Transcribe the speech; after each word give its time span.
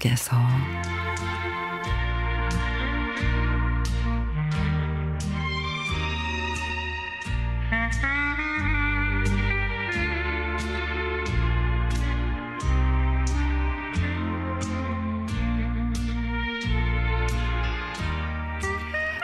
속에서. 0.00 0.36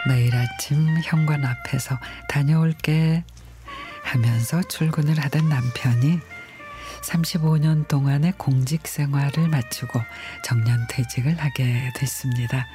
매일 0.08 0.34
아침 0.36 0.98
현관 1.02 1.44
앞에서 1.44 1.98
다녀올게 2.28 3.24
하면서 4.04 4.62
출근을 4.62 5.18
하던 5.18 5.48
남편이 5.48 6.20
35년 7.02 7.88
동안의 7.88 8.34
공직 8.36 8.86
생활을 8.86 9.48
마치고 9.48 10.00
정년 10.44 10.86
퇴직을 10.88 11.38
하게 11.38 11.92
됐습니다. 11.94 12.66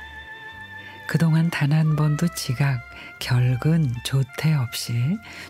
그동안 1.08 1.50
단 1.50 1.74
한 1.74 1.96
번도 1.96 2.30
지각, 2.30 2.82
결근, 3.20 3.94
조퇴 4.06 4.54
없이 4.54 4.94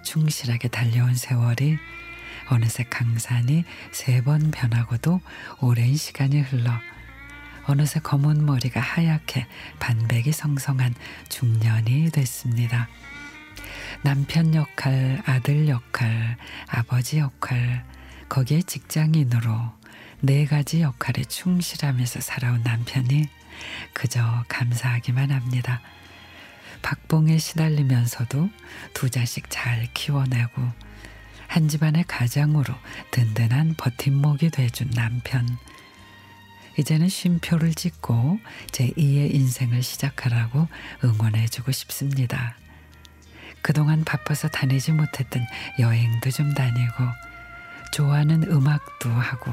충실하게 0.04 0.70
달려온 0.70 1.14
세월이 1.16 1.78
어느새 2.50 2.84
강산이 2.84 3.64
세 3.92 4.22
번 4.24 4.52
변하고도 4.52 5.22
오랜 5.62 5.96
시간이 5.96 6.42
흘러 6.42 6.72
어느새 7.66 8.00
검은 8.00 8.46
머리가 8.46 8.80
하얗게 8.80 9.46
반백이 9.80 10.32
성성한 10.32 10.96
중년이 11.30 12.10
됐습니다. 12.10 12.88
남편 14.04 14.56
역할, 14.56 15.22
아들 15.26 15.68
역할, 15.68 16.38
아버지 16.68 17.20
역할, 17.20 17.86
거기에 18.32 18.62
직장인으로 18.62 19.74
네 20.22 20.46
가지 20.46 20.80
역할에 20.80 21.22
충실하면서 21.26 22.22
살아온 22.22 22.62
남편이 22.64 23.28
그저 23.92 24.46
감사하기만 24.48 25.32
합니다. 25.32 25.82
박봉에 26.82 27.38
시달리면서도 27.38 28.50
두 28.94 29.10
자식 29.10 29.50
잘 29.50 29.86
키워내고 29.94 30.62
한 31.48 31.68
집안의 31.68 32.06
가장으로 32.06 32.74
든든한 33.12 33.76
버팀목이 33.76 34.52
돼준 34.52 34.90
남편. 34.92 35.46
이제는 36.80 37.10
쉼표를 37.10 37.74
찍고 37.74 38.40
제2의 38.68 39.36
인생을 39.36 39.84
시작하라고 39.84 40.70
응원해주고 41.04 41.74
싶습니다. 41.74 42.56
그동안 43.62 44.06
바빠서 44.06 44.48
다니지 44.48 44.94
못했던 44.94 45.46
여행도 45.80 46.32
좀 46.32 46.54
다니고 46.54 47.31
좋아하는 47.92 48.44
음악도 48.52 49.10
하고 49.10 49.52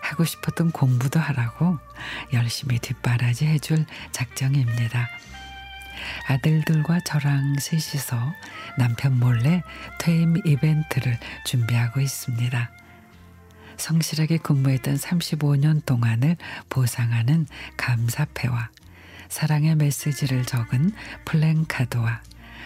하고 0.00 0.24
싶었던 0.24 0.70
공부도 0.70 1.20
하라고 1.20 1.78
열심히 2.32 2.78
뒷바라지 2.78 3.46
해줄 3.46 3.84
작정입니다. 4.12 5.08
아들들과 6.28 7.00
저랑 7.00 7.56
셋이서 7.58 8.16
남편 8.78 9.18
몰래 9.18 9.62
퇴임 9.98 10.36
이벤트를 10.44 11.18
준비하고 11.44 12.00
있습니다. 12.00 12.70
성실하게 13.76 14.38
근무했던 14.38 14.96
35년 14.96 15.84
동안을 15.84 16.36
보상하는 16.68 17.46
감사패와 17.76 18.70
사랑의 19.28 19.76
메시지를 19.76 20.44
적은 20.44 20.92
플랜카드와 21.24 22.22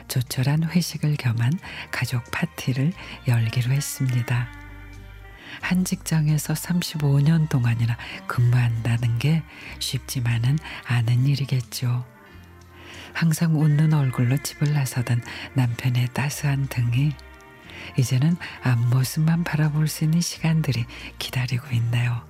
조촐한 0.09 0.64
회식을 0.64 1.16
겸한 1.16 1.53
가족 1.91 2.22
파티를 2.30 2.92
열기로 3.28 3.72
했습니다. 3.72 4.61
한 5.60 5.84
직장에서 5.84 6.54
35년 6.54 7.48
동안이나 7.48 7.96
근무한다는 8.26 9.18
게 9.18 9.42
쉽지만은 9.78 10.58
않은 10.86 11.26
일이겠죠. 11.26 12.04
항상 13.12 13.60
웃는 13.60 13.92
얼굴로 13.92 14.38
집을 14.42 14.72
나서던 14.72 15.22
남편의 15.54 16.08
따스한 16.14 16.68
등이 16.68 17.12
이제는 17.98 18.36
앞모습만 18.62 19.44
바라볼 19.44 19.88
수 19.88 20.04
있는 20.04 20.20
시간들이 20.20 20.86
기다리고 21.18 21.66
있네요. 21.74 22.22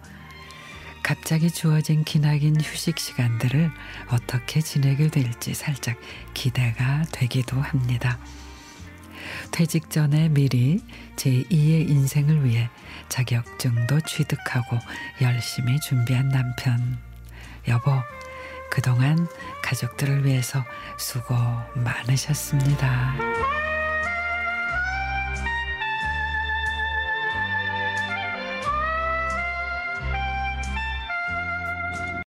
갑자기 1.02 1.50
주어진 1.50 2.04
기나긴 2.04 2.60
휴식 2.60 2.98
시간들을 2.98 3.70
어떻게 4.08 4.60
지내게 4.60 5.08
될지 5.08 5.52
살짝 5.52 5.96
기대가 6.32 7.02
되기도 7.10 7.60
합니다. 7.60 8.18
퇴직 9.52 9.90
전에 9.90 10.30
미리 10.30 10.80
제2의 11.16 11.88
인생을 11.88 12.44
위해 12.44 12.68
자격증도 13.08 14.00
취득하고 14.00 14.78
열심히 15.20 15.78
준비한 15.78 16.28
남편. 16.28 16.98
여보, 17.68 17.92
그동안 18.70 19.28
가족들을 19.62 20.24
위해서 20.24 20.64
수고 20.98 21.34
많으셨습니다. 21.74 23.71